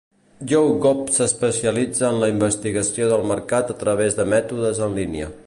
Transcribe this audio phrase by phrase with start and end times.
[0.51, 5.33] YouGov s'especialitza en la investigació del mercat a través de mètodes en línia.